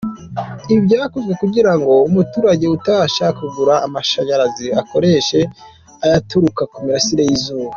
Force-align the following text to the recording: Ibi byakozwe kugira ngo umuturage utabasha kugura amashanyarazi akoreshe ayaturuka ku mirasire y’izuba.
Ibi 0.71 0.81
byakozwe 0.87 1.33
kugira 1.41 1.71
ngo 1.79 1.93
umuturage 2.07 2.65
utabasha 2.75 3.25
kugura 3.37 3.73
amashanyarazi 3.85 4.67
akoreshe 4.81 5.39
ayaturuka 6.05 6.61
ku 6.71 6.77
mirasire 6.83 7.23
y’izuba. 7.25 7.69